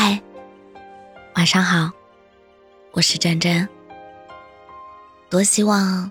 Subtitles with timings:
[0.00, 0.22] 嗨，
[1.34, 1.90] 晚上好，
[2.92, 3.68] 我是真真。
[5.28, 6.08] 多希望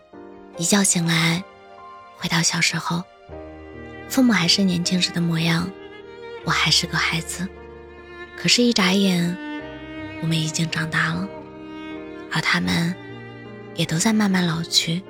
[0.57, 1.41] 一觉醒来，
[2.17, 3.01] 回到小时候，
[4.09, 5.71] 父母还是年轻时的模样，
[6.43, 7.47] 我还是个孩子。
[8.35, 9.37] 可是，一眨眼，
[10.21, 11.25] 我们已经长大了，
[12.29, 12.93] 而他们
[13.75, 15.01] 也都在慢慢老去。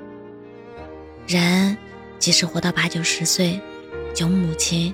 [1.26, 1.76] 人
[2.20, 3.60] 即使活到八九十岁，
[4.18, 4.94] 有母亲，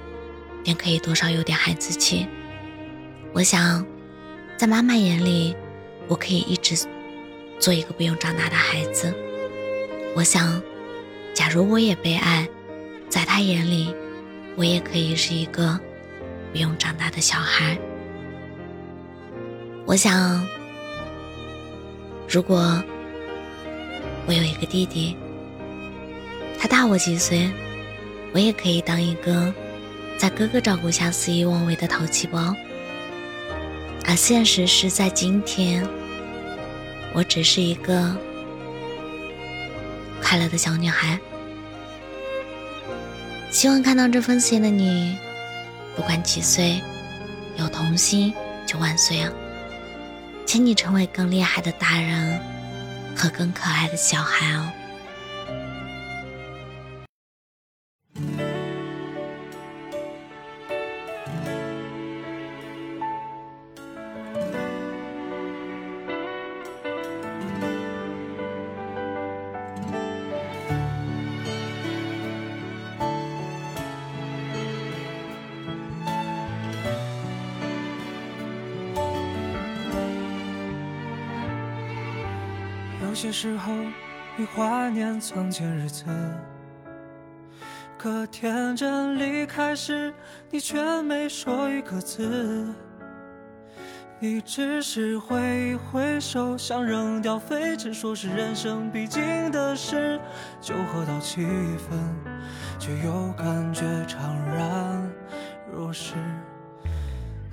[0.63, 2.25] 便可以多少有点孩子气。
[3.33, 3.83] 我想，
[4.57, 5.55] 在妈妈眼里，
[6.07, 6.87] 我可以一直
[7.57, 9.11] 做一个不用长大的孩子。
[10.15, 10.61] 我想，
[11.33, 12.47] 假如我也被爱，
[13.09, 13.93] 在她眼里，
[14.55, 15.79] 我也可以是一个
[16.51, 17.75] 不用长大的小孩。
[19.87, 20.47] 我想，
[22.29, 22.83] 如果
[24.27, 25.17] 我有一个弟弟，
[26.59, 27.49] 他大我几岁，
[28.31, 29.51] 我也可以当一个
[30.19, 32.55] 在哥哥照顾下肆意妄为的淘气包。
[34.05, 35.87] 而现实是在今天，
[37.13, 38.15] 我只是一个
[40.21, 41.19] 快乐的小女孩。
[43.49, 45.17] 希望看到这封信的你，
[45.95, 46.81] 不管几岁，
[47.55, 48.33] 有童心
[48.65, 49.31] 就万岁啊！
[50.45, 52.39] 请你成为更厉害的大人
[53.15, 54.69] 和更可爱的小孩哦。
[83.13, 83.71] 有些时候，
[84.35, 86.03] 你怀念从前日子，
[87.95, 90.11] 可天真离开时，
[90.49, 92.73] 你却没说一个字。
[94.19, 95.37] 你只是挥
[95.69, 100.19] 一挥手，想扔掉废纸，说是人生必经的事。
[100.59, 101.45] 酒喝到七
[101.77, 101.99] 分，
[102.79, 104.17] 却又感觉怅
[104.57, 105.07] 然
[105.71, 106.15] 若失。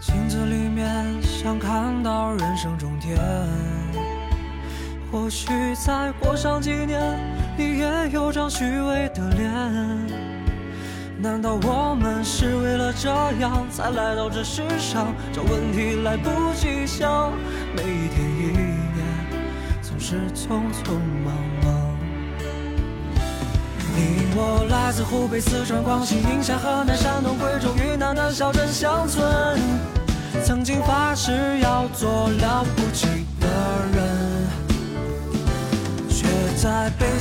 [0.00, 3.18] 镜子里面想看到人生终点。
[5.10, 7.18] 或许再过上几年，
[7.56, 9.50] 你也有张虚伪的脸。
[11.18, 13.10] 难道我们是为了这
[13.40, 15.12] 样才来到这世上？
[15.32, 17.32] 这问题来不及想，
[17.74, 19.02] 每一天一夜
[19.82, 20.94] 总是匆匆
[21.24, 21.34] 忙
[21.64, 21.98] 忙。
[23.96, 29.58] 你我来自湖北、四川、广西、宁夏、河南、山东、贵州、云南的小镇乡村，
[30.44, 33.08] 曾经发誓要做了不起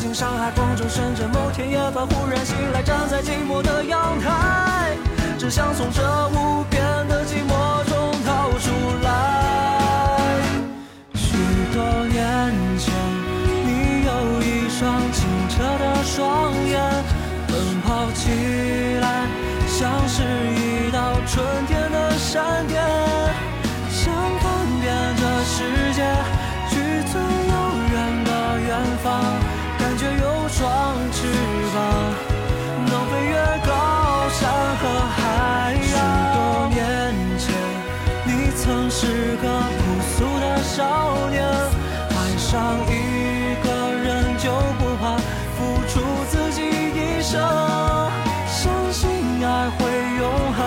[0.10, 4.98] 在北京、上海、广州、深圳，某天夜晚忽然醒来，站在寂寞的阳台，
[5.38, 8.72] 只想从这无边的寂寞中逃出
[9.04, 10.34] 来。
[11.14, 11.38] 许
[11.74, 12.94] 多年前，
[13.66, 16.82] 你有一双清澈的双眼，
[17.48, 19.28] 奔跑起来
[19.68, 20.24] 像是
[20.56, 22.82] 一道春天的闪电，
[41.00, 41.48] 少年，
[42.10, 43.68] 爱上一个
[44.04, 45.16] 人就不怕
[45.56, 47.40] 付出自己一生，
[48.48, 49.10] 相信
[49.46, 49.80] 爱会
[50.20, 50.24] 永
[50.58, 50.60] 恒，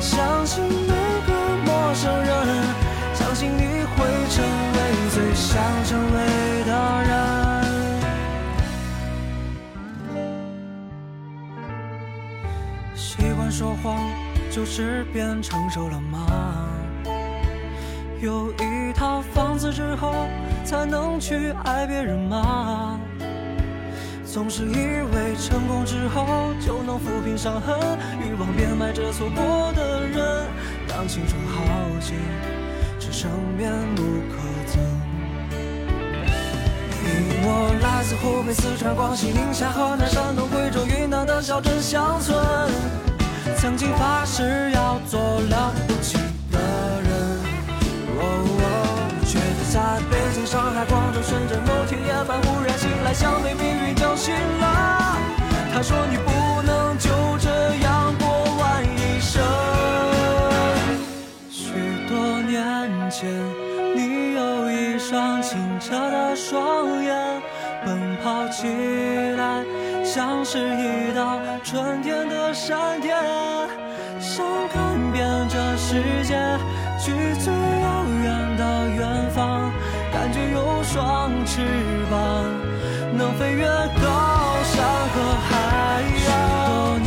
[0.00, 0.94] 相信每
[1.26, 1.30] 个
[1.64, 2.28] 陌生人，
[3.14, 3.62] 相信你
[3.94, 3.96] 会
[4.30, 4.44] 成
[4.74, 4.76] 为
[5.12, 6.72] 最想成为的
[7.04, 7.18] 人。
[13.50, 13.98] 说谎
[14.52, 16.18] 就是变成熟了吗？
[18.20, 20.12] 有一套房子之后
[20.64, 22.98] 才能去爱别人吗？
[24.24, 27.78] 总是以为成功之后就能抚平伤痕，
[28.20, 30.46] 欲望变卖着错过的人，
[30.88, 31.62] 当青春耗
[32.00, 32.16] 尽，
[32.98, 34.36] 只剩面目可
[34.66, 34.78] 憎。
[37.00, 42.36] 你我来自湖北、四川、广西、宁夏、河南、山东、贵州、云南的小镇乡村。
[43.56, 45.72] 曾经发誓要做了
[50.78, 55.18] 在、广州、深圳某天夜晚忽然醒来，像被命运叫醒了。
[55.74, 57.10] 他说你不能就
[57.40, 57.50] 这
[57.82, 58.28] 样过
[58.60, 59.42] 完一生。
[61.50, 61.72] 许
[62.08, 63.28] 多年前，
[63.96, 67.42] 你有一双清澈的双眼，
[67.84, 68.68] 奔跑起
[69.36, 69.64] 来。
[70.04, 73.16] 像是一道春天的闪电，
[74.20, 76.38] 想看遍这世界，
[77.00, 77.52] 去最
[80.90, 81.60] 双翅
[82.10, 82.16] 膀，
[83.14, 84.74] 能飞越高山
[85.12, 85.50] 和海
[86.26, 86.28] 洋。
[86.98, 87.06] 许多年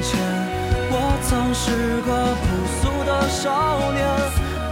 [0.00, 0.08] 前，
[0.90, 0.94] 我
[1.28, 2.08] 曾是个
[2.40, 2.42] 朴
[2.80, 4.00] 素的少年，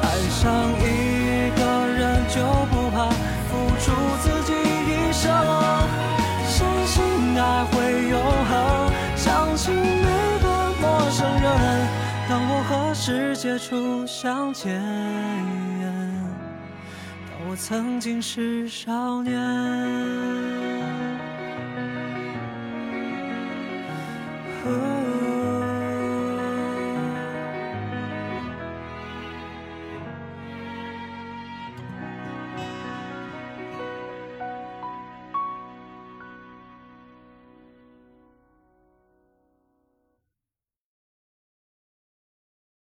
[0.01, 0.41] 爱上
[0.81, 1.61] 一个
[1.93, 2.41] 人就
[2.73, 2.97] 不怕
[3.51, 3.53] 付
[3.85, 3.87] 出
[4.23, 5.29] 自己一生，
[6.49, 6.57] 相
[6.87, 6.95] 信
[7.39, 7.77] 爱会
[8.09, 8.17] 永
[8.49, 8.57] 恒，
[9.15, 10.09] 相信每
[10.43, 10.47] 个
[10.81, 11.47] 陌生人，
[12.31, 14.81] 当我和世界初相见。
[17.49, 20.78] 我曾经是少年。